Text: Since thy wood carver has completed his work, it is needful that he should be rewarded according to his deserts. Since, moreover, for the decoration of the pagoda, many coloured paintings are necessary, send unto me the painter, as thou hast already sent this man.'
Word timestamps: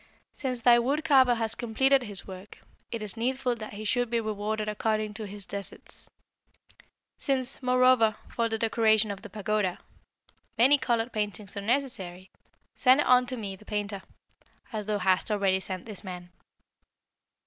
Since 0.33 0.63
thy 0.63 0.79
wood 0.79 1.03
carver 1.03 1.35
has 1.35 1.53
completed 1.53 2.01
his 2.01 2.25
work, 2.25 2.57
it 2.91 3.03
is 3.03 3.15
needful 3.15 3.53
that 3.57 3.73
he 3.75 3.85
should 3.85 4.09
be 4.09 4.19
rewarded 4.19 4.67
according 4.67 5.13
to 5.13 5.27
his 5.27 5.45
deserts. 5.45 6.09
Since, 7.19 7.61
moreover, 7.61 8.15
for 8.27 8.49
the 8.49 8.57
decoration 8.57 9.11
of 9.11 9.21
the 9.21 9.29
pagoda, 9.29 9.77
many 10.57 10.79
coloured 10.79 11.13
paintings 11.13 11.55
are 11.55 11.61
necessary, 11.61 12.31
send 12.75 13.01
unto 13.01 13.37
me 13.37 13.55
the 13.55 13.63
painter, 13.63 14.01
as 14.73 14.87
thou 14.87 14.97
hast 14.97 15.29
already 15.29 15.59
sent 15.59 15.85
this 15.85 16.03
man.' 16.03 16.31